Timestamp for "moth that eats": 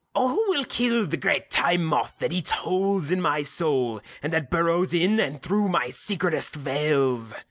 1.83-2.49